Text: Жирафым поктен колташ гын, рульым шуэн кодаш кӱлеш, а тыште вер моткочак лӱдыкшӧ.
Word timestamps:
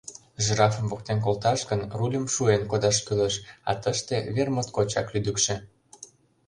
Жирафым 0.43 0.85
поктен 0.91 1.19
колташ 1.25 1.59
гын, 1.69 1.81
рульым 1.97 2.25
шуэн 2.33 2.63
кодаш 2.71 2.97
кӱлеш, 3.05 3.35
а 3.69 3.71
тыште 3.81 4.15
вер 4.35 4.47
моткочак 4.55 5.07
лӱдыкшӧ. 5.13 5.55